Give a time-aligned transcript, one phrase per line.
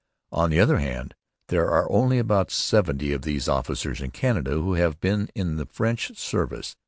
[0.31, 1.13] 'On the other hand,
[1.49, 5.67] there are only about seventy of these officers in Canada who have been in the
[5.67, 6.75] French service.